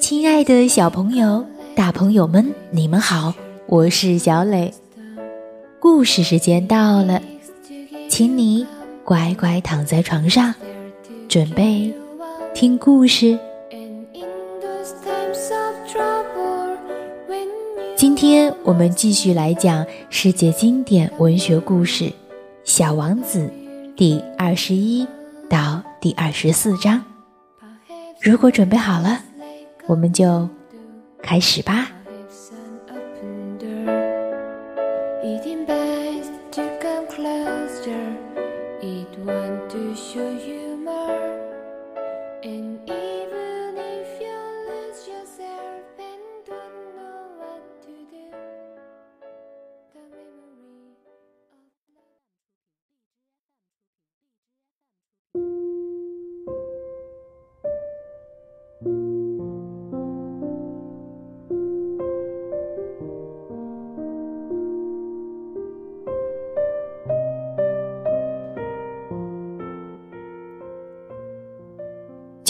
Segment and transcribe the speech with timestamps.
[0.00, 3.32] 亲爱的小朋友、大朋友们，你们好，
[3.66, 4.72] 我是小磊。
[5.80, 7.20] 故事时间到了，
[8.08, 8.66] 请你
[9.04, 10.54] 乖乖躺在床上，
[11.32, 11.90] 准备
[12.52, 13.38] 听故事。
[17.96, 22.04] 今天我们继续来讲世界经典文学故事
[22.64, 23.50] 《小王子》
[23.94, 25.08] 第二十一
[25.48, 27.02] 到第二十四章。
[28.20, 29.18] 如果准备好了，
[29.86, 30.46] 我们就
[31.22, 31.90] 开始吧。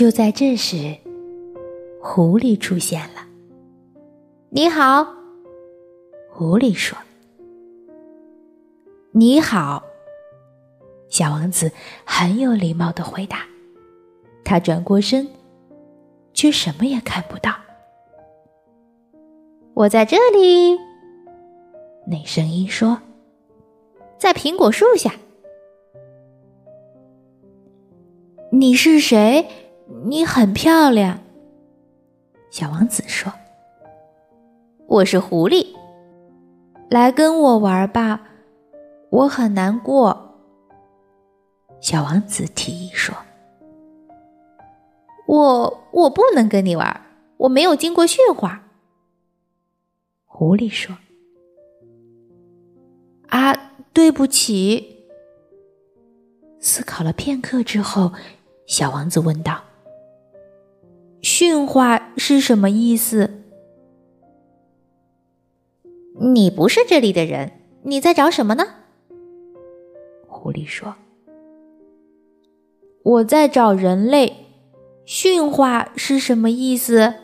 [0.03, 0.97] 就在这时，
[2.03, 3.25] 狐狸出现了。
[4.50, 5.06] 你好，
[6.28, 6.98] 狐狸说。
[9.12, 9.80] 你好，
[11.08, 11.70] 小王子
[12.05, 13.47] 很有礼貌的回答。
[14.42, 15.28] 他转过身，
[16.34, 17.55] 却什么也看不到。
[19.73, 20.77] 我在这里，
[22.08, 23.00] 那声音说，
[24.19, 25.14] 在苹果树下。
[28.50, 29.47] 你是谁？
[30.05, 31.21] 你很漂亮，
[32.51, 33.33] 小王子说
[34.87, 35.75] ：“我是狐狸，
[36.89, 38.21] 来跟我玩吧，
[39.11, 40.37] 我很难过。”
[41.81, 43.15] 小王子提议说
[45.27, 47.03] ：“我我不能跟你玩，
[47.39, 48.63] 我没有经过驯化。”
[50.25, 50.97] 狐狸说
[53.29, 55.05] ：“啊，对不起。”
[56.61, 58.13] 思考了片刻之后，
[58.67, 59.63] 小王子问道。
[61.23, 63.31] 驯化是什么意思？
[66.21, 67.53] 你不是这里的人，
[67.85, 68.65] 你在找什么呢？
[70.27, 70.97] 狐狸说
[73.05, 74.37] ：“我在找人类。
[75.05, 77.15] 驯化是什么意思？”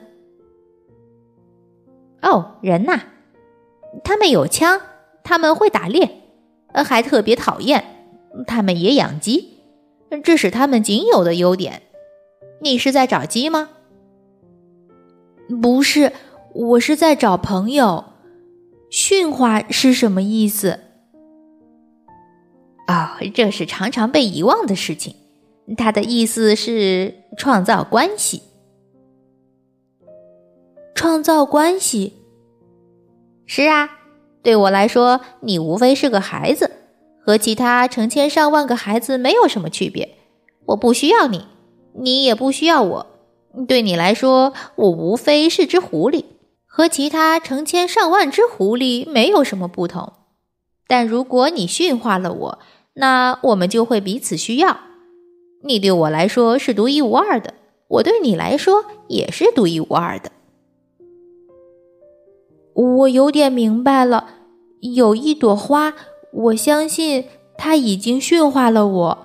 [2.22, 3.00] 哦，人呐，
[4.04, 4.80] 他们有枪，
[5.24, 6.22] 他们会打猎，
[6.72, 7.84] 还特别讨厌。
[8.46, 9.58] 他们也养鸡，
[10.22, 11.82] 这是他们仅有的优点。
[12.60, 13.70] 你是在找鸡吗？
[15.48, 16.12] 不是，
[16.52, 18.04] 我是在找朋友。
[18.90, 20.80] 驯化是什么意思？
[22.86, 25.14] 哦，这是常常被遗忘的事情。
[25.76, 28.42] 它的意思是创造关系。
[30.94, 32.14] 创造关系？
[33.44, 33.90] 是啊，
[34.42, 36.70] 对我来说，你无非是个孩子，
[37.22, 40.16] 和其他成千上万个孩子没有什么区别。
[40.64, 41.44] 我不需要你，
[41.94, 43.06] 你也不需要我。
[43.66, 46.24] 对你来说，我无非是只狐狸，
[46.66, 50.12] 和其他成千上万只狐狸没有什么不同。
[50.86, 52.58] 但如果你驯化了我，
[52.94, 54.80] 那我们就会彼此需要。
[55.64, 57.54] 你对我来说是独一无二的，
[57.88, 60.30] 我对你来说也是独一无二的。
[62.74, 64.28] 我有点明白了，
[64.80, 65.94] 有一朵花，
[66.32, 67.24] 我相信
[67.56, 69.18] 它已经驯化了我。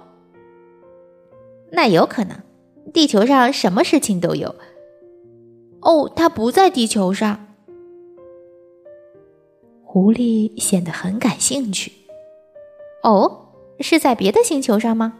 [1.71, 2.37] 那有可能。
[2.93, 4.55] 地球上什么事情都有。
[5.81, 7.47] 哦，它不在地球上。
[9.83, 11.91] 狐狸显得很感兴趣。
[13.03, 13.49] 哦，
[13.79, 15.19] 是在别的星球上吗？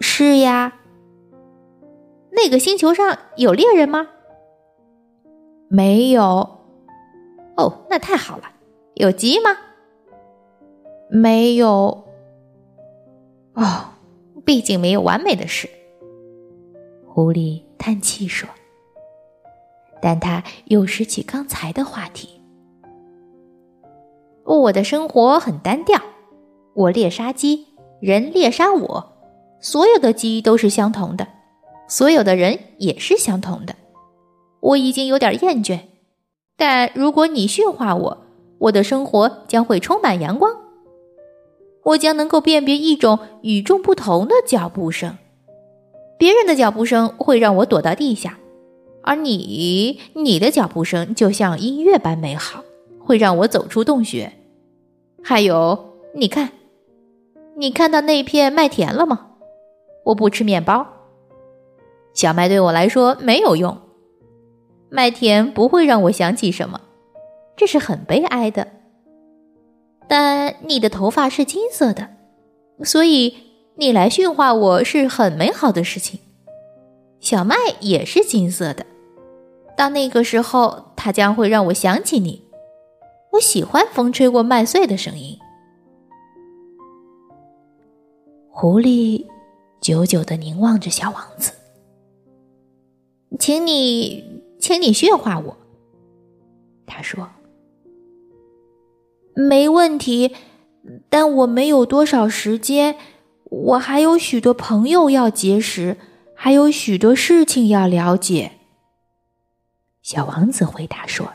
[0.00, 0.80] 是呀。
[2.30, 4.08] 那个星球上有猎人吗？
[5.68, 6.24] 没有。
[7.56, 8.44] 哦，那太好了。
[8.94, 9.50] 有鸡吗？
[11.10, 12.04] 没有。
[13.54, 13.92] 哦，
[14.44, 15.68] 毕竟没有完美的事。
[17.14, 18.48] 狐狸叹气说
[20.00, 22.40] ：“但他又拾起刚才的话题。
[24.46, 26.00] 我的生活很单调，
[26.72, 27.66] 我猎杀鸡，
[28.00, 29.12] 人猎杀我，
[29.60, 31.28] 所有的鸡都是相同的，
[31.86, 33.76] 所有的人也是相同的。
[34.60, 35.80] 我已经有点厌倦，
[36.56, 38.24] 但如果你驯化我，
[38.56, 40.56] 我的生活将会充满阳光。
[41.84, 45.18] 我将能够辨别一种与众不同的脚步声。”
[46.22, 48.38] 别人的脚步声会让我躲到地下，
[49.02, 52.62] 而你，你的脚步声就像音乐般美好，
[53.00, 54.32] 会让我走出洞穴。
[55.20, 56.52] 还有，你看，
[57.56, 59.30] 你看到那片麦田了吗？
[60.04, 60.86] 我不吃面包，
[62.14, 63.76] 小麦对我来说没有用，
[64.90, 66.80] 麦田不会让我想起什么，
[67.56, 68.68] 这是很悲哀的。
[70.06, 72.10] 但你的头发是金色的，
[72.84, 73.34] 所以
[73.82, 76.20] 你来驯化我是很美好的事情。
[77.18, 78.86] 小麦也是金色的，
[79.76, 82.44] 到那个时候，它将会让我想起你。
[83.32, 85.36] 我喜欢风吹过麦穗的声音。
[88.50, 89.26] 狐狸
[89.80, 91.50] 久久的凝望着小王子，
[93.40, 94.24] 请你，
[94.60, 95.56] 请你驯化我。
[96.86, 97.28] 他说。
[99.34, 100.36] 没问题，
[101.08, 102.96] 但我没有多少时间，
[103.52, 105.98] 我还有许多朋友要结识，
[106.34, 108.52] 还有许多事情要了解。
[110.02, 111.34] 小王子回答说：“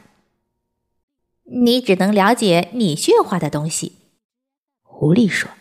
[1.46, 3.94] 你只能了解你驯化的东西。”
[4.82, 5.52] 狐狸说：“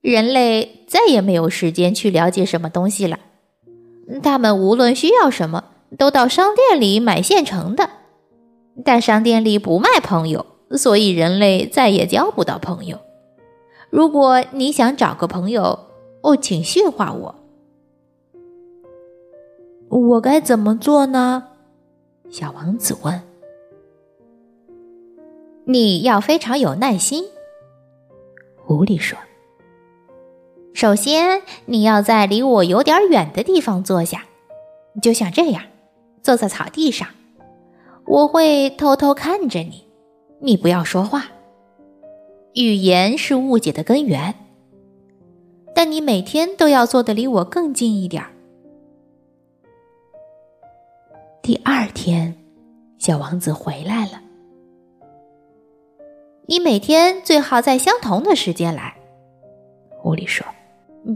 [0.00, 3.18] 人类再也没有时间去了解什么东西了，
[4.22, 5.64] 他们无论需要什么，
[5.98, 7.90] 都到商店里买现成的，
[8.84, 10.46] 但商店里不卖朋友。”
[10.76, 13.00] 所以人类再也交不到朋友。
[13.90, 15.78] 如果你想找个朋友，
[16.22, 17.34] 哦，请驯化我。
[19.88, 21.48] 我该怎么做呢？
[22.28, 23.22] 小王子问。
[25.64, 27.24] 你要非常有耐心。
[28.56, 29.18] 狐狸说
[30.74, 34.24] ：“首先，你要在离我有点远的地方坐下，
[35.00, 35.62] 就像这样，
[36.22, 37.08] 坐在草地上。
[38.04, 39.84] 我会偷偷看着你。”
[40.40, 41.24] 你不要说话。
[42.54, 44.34] 语言是误解的根源。
[45.74, 48.30] 但你每天都要坐的离我更近一点儿。
[51.40, 52.34] 第二天，
[52.98, 54.20] 小王子回来了。
[56.46, 58.96] 你每天最好在相同的时间来。
[60.00, 60.44] 狐狸说：“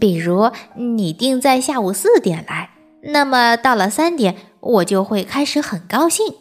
[0.00, 2.70] 比如你定在下午四点来，
[3.02, 6.34] 那么到了三点，我就会开始很高兴。”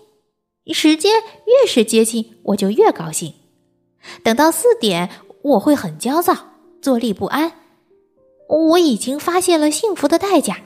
[0.72, 1.12] 时间
[1.48, 3.34] 越是接近，我就越高兴。
[4.24, 5.10] 等到四点，
[5.42, 6.36] 我会很焦躁，
[6.82, 7.54] 坐立不安。
[8.48, 10.58] 我已经发现了幸福的代价。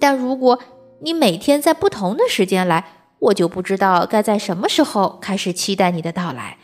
[0.00, 0.58] 但如果
[1.00, 2.84] 你每天在不同的时间来，
[3.18, 6.58] 我就不知道该在什么时候开始期待你的到来。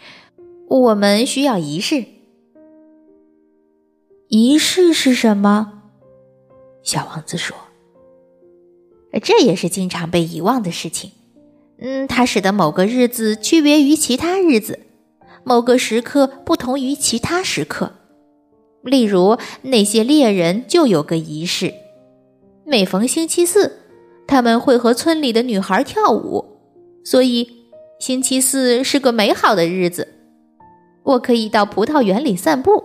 [0.68, 2.04] 我们需要仪式。
[4.28, 5.82] 仪式是什么？
[6.82, 7.56] 小王子说
[9.22, 11.12] ：“这也是经常被遗忘的事情。”
[11.80, 14.80] 嗯，它使得某个日子区别于其他日子，
[15.48, 17.92] 某个时刻不同于其他时刻。
[18.82, 21.72] 例如，那些猎人就有个仪式：
[22.66, 23.78] 每逢星期四，
[24.26, 26.44] 他们会和村里的女孩跳舞，
[27.02, 27.48] 所以
[27.98, 30.06] 星期四是个美好的日子。
[31.02, 32.84] 我可以到葡萄园里散步，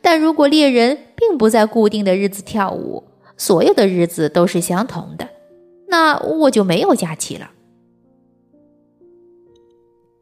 [0.00, 3.04] 但如果猎人并不在固定的日子跳舞，
[3.36, 5.28] 所有的日子都是相同的，
[5.88, 7.50] 那我就没有假期了。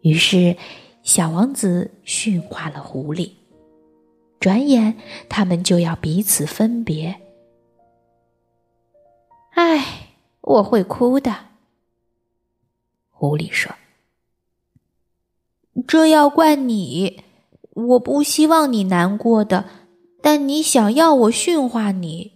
[0.03, 0.57] 于是，
[1.03, 3.33] 小王子驯化了狐狸。
[4.41, 4.97] 转眼，
[5.29, 7.21] 他们就要彼此分别。
[9.51, 10.09] 唉，
[10.41, 11.33] 我会哭的。
[13.11, 13.73] 狐狸说
[15.87, 17.23] ：“这要怪你，
[17.71, 19.67] 我不希望你难过的，
[20.21, 22.33] 但你想要我驯化你。”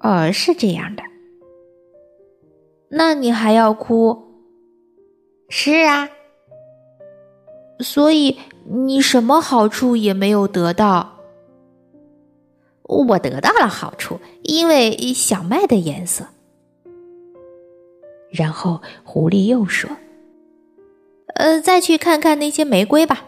[0.00, 1.02] 哦，是这样的。
[2.90, 4.44] 那你还要哭？
[5.48, 6.10] 是啊，
[7.82, 11.18] 所以你什么好处也没有得到。
[12.84, 16.26] 我得到了好处，因为小麦的颜色。
[18.30, 19.90] 然后狐狸又说
[21.36, 23.24] ：“呃，再去看看那些玫瑰吧，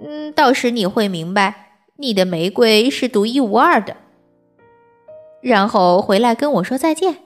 [0.00, 3.96] 嗯，到时你会明白，你的玫瑰是独一无二的。
[5.40, 7.18] 然后回来跟我说再见，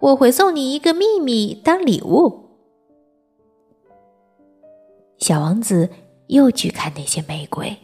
[0.00, 2.49] 我会送你一个秘密当礼物。”
[5.20, 5.88] 小王子
[6.26, 7.76] 又去看那些玫瑰。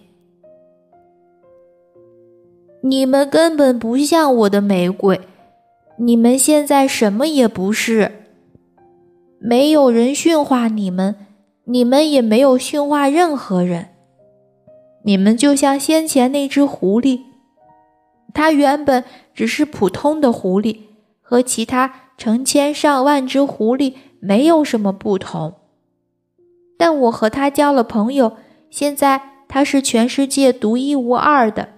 [2.82, 5.20] 你们根本不像我的玫瑰，
[5.98, 8.12] 你们现在什么也不是。
[9.38, 11.14] 没有人驯化你们，
[11.64, 13.88] 你们也没有驯化任何人。
[15.04, 17.20] 你们就像先前那只狐狸，
[18.32, 20.78] 它原本只是普通的狐狸，
[21.20, 25.54] 和其他成千上万只狐狸没有什么不同。
[26.76, 28.36] 但我和他交了朋友，
[28.70, 31.68] 现在他是全世界独一无二的。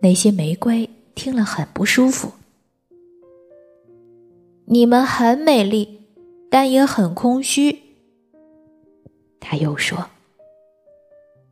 [0.00, 2.32] 那些玫瑰听了很不舒服。
[4.66, 6.00] 你们很美丽，
[6.48, 7.78] 但也很空虚。
[9.40, 10.06] 他又说：“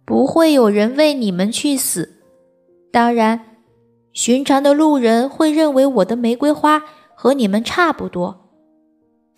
[0.07, 2.21] 不会有人为你们去死。
[2.93, 3.57] 当然，
[4.13, 6.83] 寻常的路人会认为我的玫瑰花
[7.15, 8.48] 和你们差不多，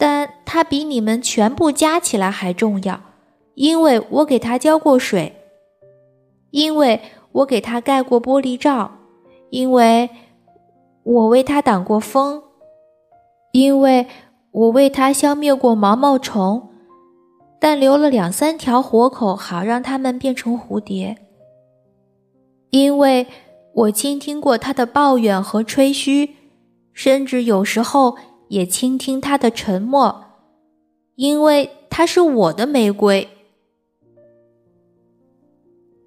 [0.01, 2.99] 但它比你们全部加起来还重要，
[3.55, 5.37] 因为我给它浇过水，
[6.51, 7.03] 因为
[7.33, 8.91] 我给它盖过玻璃罩，
[9.51, 10.09] 因为
[11.03, 12.43] 我为它挡过风。”
[13.53, 14.07] 因为
[14.53, 16.71] 我为它消灭过毛毛虫，
[17.59, 21.17] 但留了两三条活口，好让它们变成蝴蝶。
[22.71, 23.27] 因为
[23.75, 26.37] 我倾听过它的抱怨和吹嘘，
[26.93, 28.17] 甚至有时候
[28.51, 30.27] 也倾听他的沉默。
[31.17, 33.29] 因为他是我的玫瑰。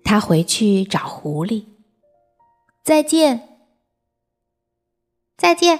[0.04, 1.66] 他回去找狐狸。
[2.84, 3.60] 再见。
[5.38, 5.80] 再见。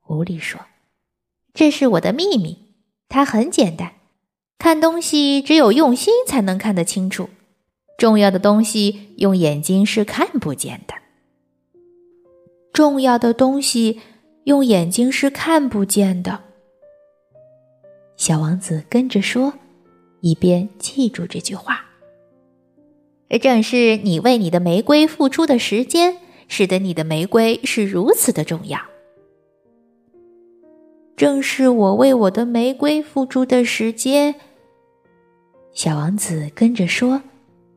[0.00, 0.60] 狐狸说
[1.52, 2.74] ：“这是我的秘密，
[3.08, 3.94] 它很简单。
[4.58, 7.28] 看东西只有用心才能看得清楚，
[7.98, 10.94] 重要的东西用眼睛是看不见的。
[12.72, 14.00] 重要的东西
[14.46, 16.40] 用眼睛是看不见的。”
[18.16, 19.52] 小王子跟着说，
[20.20, 21.84] 一边记住这句话。
[23.40, 28.80] 正是你为你的玫瑰付出的时间，使得你的玫瑰是如此的重要。
[31.16, 34.36] 正是我为我的玫瑰付出的时间。
[35.72, 37.20] 小王子跟着说，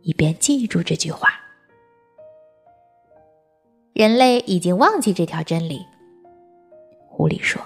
[0.04, 1.30] 一边记住这句话。
[3.94, 5.86] 人类已经忘记这条真理，
[7.20, 7.62] 狐狸说：“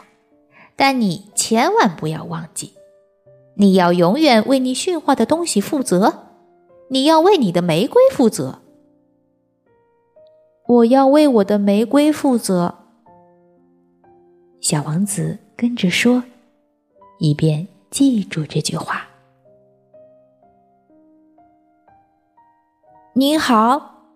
[0.75, 2.73] 但你千万不要忘记，
[3.53, 6.23] 你要永远为你驯化的东西负责，
[6.89, 8.61] 你要为你的玫瑰负责。
[10.65, 12.79] 我要为我的玫瑰负责。”
[14.59, 15.37] 小王子。
[15.55, 16.23] 跟着说，
[17.19, 19.07] 以便记住这句话。
[23.13, 24.07] 你好，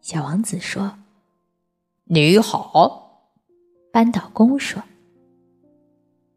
[0.00, 0.94] 小王子说。
[2.04, 3.03] 你好，
[3.94, 4.82] 扳倒工说。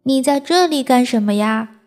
[0.04, 1.80] 你在这里干什么呀？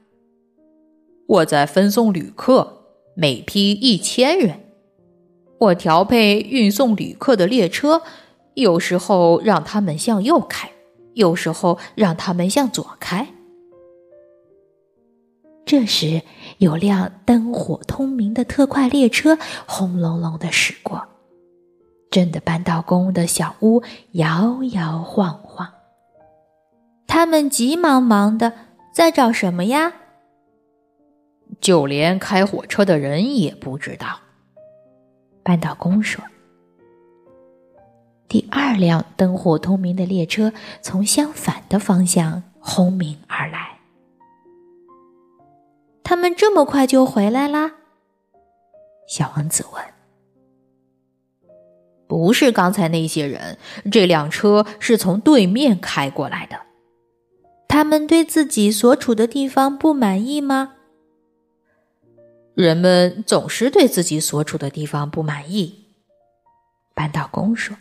[1.29, 4.59] 我在分送旅客，每批一千人。
[5.61, 8.03] 我调配运送旅客的列车，
[8.55, 10.69] 有时候让他们向右开。
[11.15, 13.29] 有时候让他们向左开。
[15.65, 16.23] 这时，
[16.59, 21.07] 有辆灯火通明的特快列车轰隆隆的驶过，
[22.11, 25.50] 震得扳道工的小屋摇摇晃晃。
[27.13, 28.53] 他们急忙忙的
[28.93, 29.93] 在找什么呀？
[31.61, 34.21] 就连开火车的人也不知道。
[35.43, 36.23] 扳道工说。
[38.29, 43.81] 第二辆灯火通明的列车从相反的方向轰鸣而来。
[46.05, 47.73] 他们这么快就回来啦？
[49.09, 49.85] 小王子问。
[52.07, 53.59] “不是刚才那些人，
[53.91, 56.70] 这辆车是从对面开过来的。
[57.71, 60.75] 他们对自己所处的地方不满意吗？”
[62.55, 65.85] 人们总是对自己所处的地方不满意。
[66.95, 67.77] 扳道工说。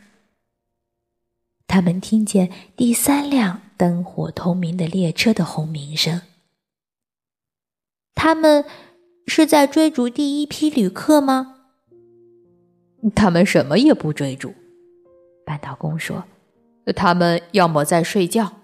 [1.65, 6.21] 他们听见第三辆灯火通明的列车的轰鸣声。
[8.15, 8.65] 他们
[9.27, 11.57] 是在追逐第一批旅客吗？
[13.15, 14.53] 他们什么也不追逐。
[15.45, 16.23] 扳道工说
[16.95, 18.58] ：“他们要么在睡觉，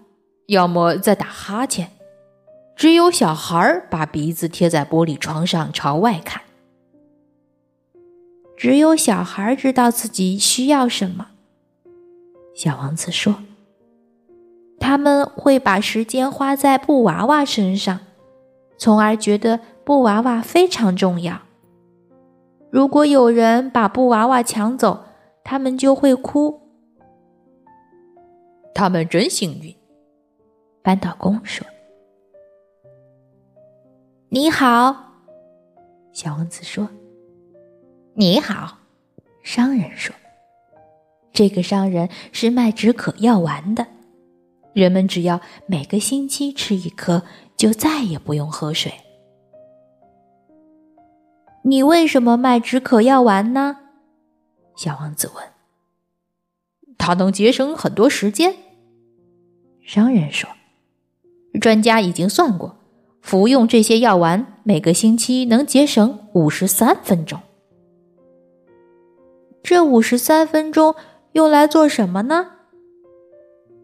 [0.48, 1.92] 要么在打哈欠。
[2.76, 6.42] 只有小孩把鼻子贴在玻璃窗上朝外看。
[8.58, 11.28] 只有小孩知道自己需要什么。”
[12.54, 13.36] 小王子说
[14.80, 18.00] ：“他们会把时间花在布娃娃身上，
[18.78, 21.42] 从而觉得布娃娃非常重要。
[22.70, 25.06] 如果有人把布娃娃抢走，
[25.44, 26.60] 他们就会哭。
[28.74, 29.74] 他们真幸运。”
[30.86, 31.66] 扳道工说
[34.30, 34.96] ：“你好。”
[36.14, 36.88] 小王子说
[38.14, 38.78] ：“你好。”
[39.42, 40.16] 商人说。
[41.34, 43.88] 这个商人是卖止渴药丸的，
[44.74, 47.24] 人们只要每个星期吃一颗，
[47.58, 48.94] 就再也不用喝水。
[51.64, 53.78] 你为什么卖止渴药丸呢？
[54.76, 55.44] 小王子问。
[57.00, 58.56] 他能节省很多时间，
[59.82, 60.48] 商人说。
[61.60, 62.76] 专家已经算过，
[63.22, 67.40] 服用这些药丸每个星期能节省五十三分钟。
[69.64, 70.96] 这五十三分钟。
[71.36, 72.48] 用来做什么呢？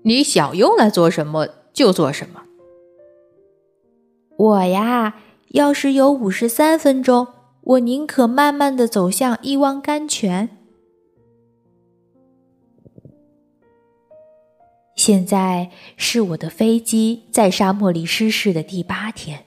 [0.04, 2.44] 你想用来做什么就做什么。
[4.38, 5.16] 我呀，
[5.50, 7.28] 要是有五十三分钟，
[7.60, 10.61] 我宁可慢慢的走向一汪甘泉。
[15.02, 19.46] 现在是我的飞机在沙漠里失事的第八天，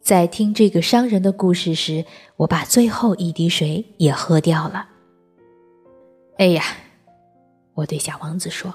[0.00, 2.04] 在听这个伤人的故事时，
[2.36, 4.86] 我把最后一滴水也喝掉了。
[6.38, 6.62] 哎呀，
[7.74, 8.74] 我对小王子说：“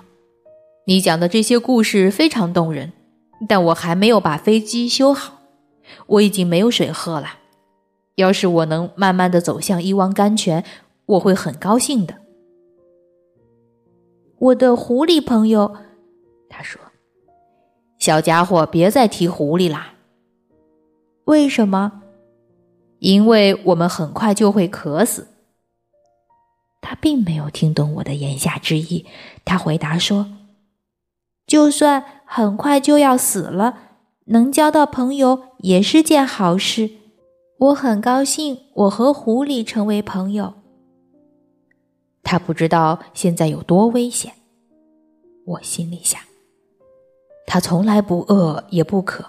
[0.86, 2.92] 你讲的这些故事非常动人，
[3.48, 5.44] 但我还没有把飞机修好，
[6.08, 7.36] 我已经没有水喝了。
[8.16, 10.66] 要是我能慢慢的走向一汪甘泉，
[11.06, 12.16] 我会很高兴的。”
[14.38, 15.74] 我的狐狸朋友，
[16.56, 16.80] 他说
[18.00, 19.96] ：“小家伙，别再提狐狸啦。
[21.26, 22.02] 为什么？
[23.00, 25.28] 因为我们很快就会渴死。”
[26.80, 29.06] 他并没有听懂我的言下之意。
[29.44, 30.28] 他回答说
[31.46, 33.80] ：“就算很快就要死了，
[34.28, 36.92] 能交到朋友也是件好事。
[37.58, 40.54] 我很高兴我和狐狸成为朋友。”
[42.24, 44.32] 他不知道现在有多危险，
[45.46, 46.22] 我心里想。
[47.46, 49.26] 他从来不饿也不渴，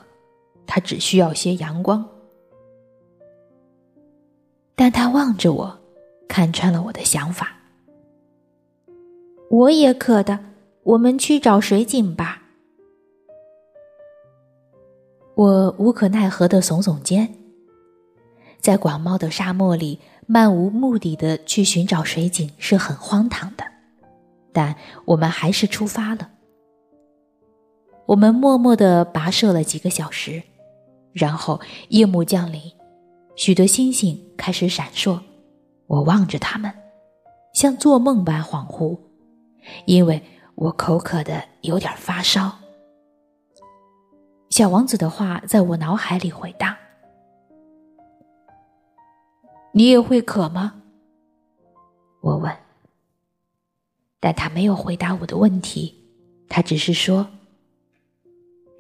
[0.67, 2.05] 他只需要些阳光。
[4.75, 5.79] 但他望着我，
[6.29, 7.53] 看穿了我的想法。
[9.49, 10.39] 我也渴的，
[10.83, 12.43] 我们去找水井吧。
[15.35, 17.35] 我无可奈何的耸耸肩，
[18.59, 20.01] 在广袤的沙漠里。
[20.29, 23.65] 漫无目的的去寻找水井是很荒唐的，
[24.53, 26.29] 但我们还是出发了。
[28.07, 30.43] 我们默默的跋涉了几个小时，
[31.13, 32.61] 然后夜幕降临，
[33.35, 35.19] 许多星星开始闪烁。
[35.89, 36.73] 我望着他们，
[37.53, 38.99] 像做梦般恍惚，
[39.87, 40.23] 因为
[40.55, 42.53] 我口渴的有点发烧。
[44.51, 46.75] 小王子的话在我脑海里回荡。
[49.73, 50.83] 你也会渴吗？
[52.21, 52.57] 我问。
[54.21, 55.95] 但他没有回答我的问题，
[56.49, 57.29] 他只是说：“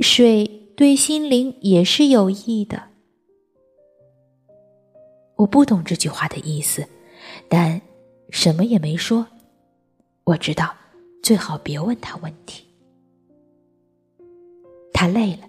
[0.00, 2.82] 水对心灵也是有益的。”
[5.36, 6.86] 我不懂这句话的意思，
[7.48, 7.80] 但
[8.30, 9.26] 什么也没说。
[10.24, 10.74] 我知道，
[11.22, 12.64] 最好别问他问题。
[14.92, 15.48] 他累了，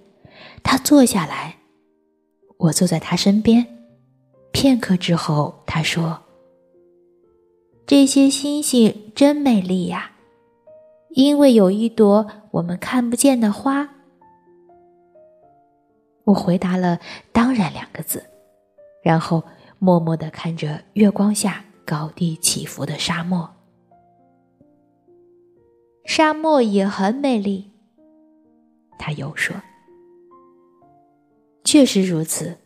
[0.62, 1.57] 他坐下来，
[2.57, 3.65] 我坐在他身边。
[4.51, 6.19] 片刻之后，他说
[7.88, 10.12] ：“这些星星真美丽呀，
[11.12, 13.89] 因为有一朵我们看不见的花。”
[16.28, 17.00] 我回答了
[17.32, 18.22] “当然”两个字，
[19.02, 19.42] 然后
[19.80, 23.50] 默默的看着月光下高低起伏的沙漠。
[26.04, 27.72] 沙漠也很美丽，
[29.00, 29.56] 他又说
[31.63, 32.58] ：“确实如此。”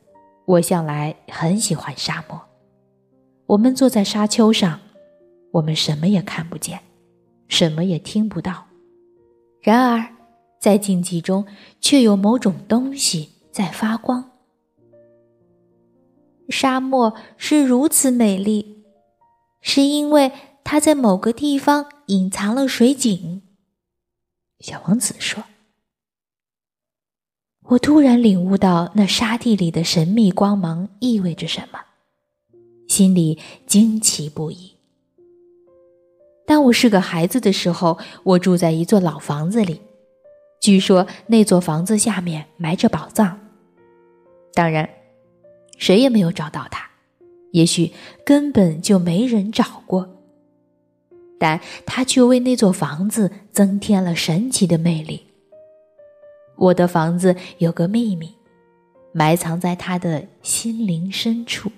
[0.46, 2.42] 我向来很喜欢沙漠。
[3.46, 4.80] 我们坐在沙丘上，
[5.52, 6.80] 我们什么也看不见，
[7.48, 8.66] 什么也听不到。
[9.62, 10.16] 然而，
[10.60, 11.46] 在静寂中，
[11.80, 14.32] 却有某种东西在发光。
[16.50, 18.84] 沙漠是如此美丽，
[19.62, 20.32] 是因为
[20.64, 23.42] 它在某个地方隐藏了水井。
[24.60, 25.44] 小王子说。
[27.66, 31.80] 我突然领悟到那沙地里的神秘光芒意味着什么，
[32.90, 34.74] 心里惊奇不已。
[36.46, 39.80] 当我是个孩子的时候，我住在一座老房子里，
[40.62, 43.40] 据说那座房子下面埋着宝藏。
[44.54, 44.88] 当然，
[45.78, 46.88] 谁也没有找到它，
[47.52, 47.92] 也许
[48.24, 50.08] 根本就没人找过，
[51.40, 55.26] 但它却为那座房子增添了神奇的魅力。
[56.58, 58.36] 我的房子有个秘密，
[59.14, 61.72] 埋藏在他的心灵深处。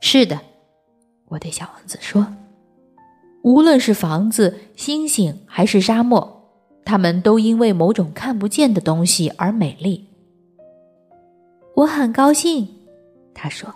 [0.00, 0.40] 是的，
[1.26, 2.26] 我对小王子说
[3.42, 6.35] ：“无论是房子、星星还是沙漠，
[6.86, 10.06] 他们都因为某种看不见的东西而美丽。”
[11.76, 12.66] 我很高兴，
[13.34, 13.74] 他说：“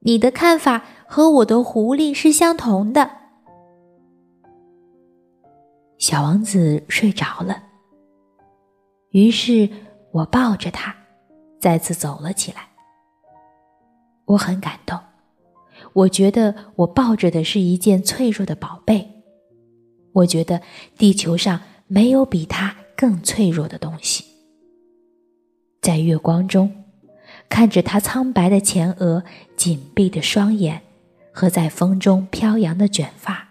[0.00, 3.10] 你的看法和我的狐狸是相同的。”
[5.96, 7.62] 小王子睡着了。
[9.10, 9.70] 于是
[10.10, 10.94] 我抱着他，
[11.60, 12.68] 再次走了起来。
[14.26, 14.98] 我很感动，
[15.92, 19.22] 我觉得我抱着的是一件脆弱的宝贝。
[20.12, 20.60] 我觉得
[20.98, 21.60] 地球上
[21.94, 24.24] 没有比它更脆弱的东西。
[25.80, 26.84] 在月光中，
[27.48, 29.22] 看着它苍白的前额、
[29.54, 30.82] 紧闭的双眼
[31.32, 33.50] 和在风中飘扬的卷发，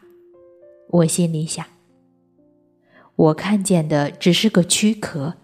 [0.89, 1.65] 我心里想。
[3.15, 5.35] 我看见的只是个躯壳，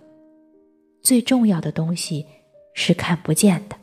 [1.02, 2.26] 最重要的东西
[2.74, 3.78] 是看不见的。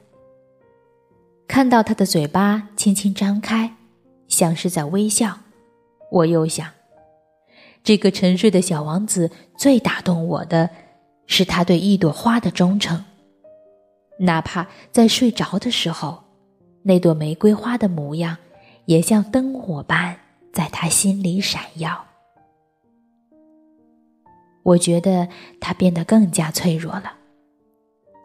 [1.49, 3.77] 看到他的嘴巴轻轻张开，
[4.29, 5.39] 像是在微笑，
[6.13, 6.69] 我又想，
[7.87, 10.69] 这个沉睡的小王子最打动我的，
[11.29, 13.05] 是他对一朵花的忠诚。
[14.19, 16.25] 哪怕在睡着的时候，
[16.83, 18.37] 那朵玫瑰花的模样，
[18.87, 20.19] 也像灯火般
[20.53, 22.05] 在他心里闪耀。
[24.65, 25.29] 我觉得
[25.61, 27.13] 他变得更加脆弱了。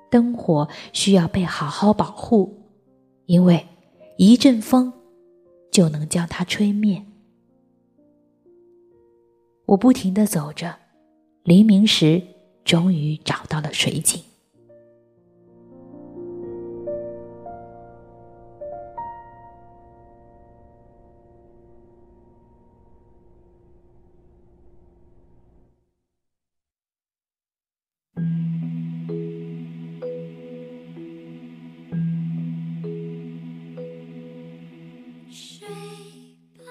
[0.09, 2.57] 灯火需要被好好保护。
[3.27, 3.67] 因为
[4.17, 4.91] 一阵风
[5.71, 7.05] 就能将它吹灭。
[9.71, 10.75] 我不停的走着，
[11.43, 12.21] 黎明时
[12.65, 14.21] 终于找到了水井。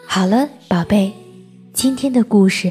[0.07, 1.11] 好了，宝贝，
[1.73, 2.71] 今天的故事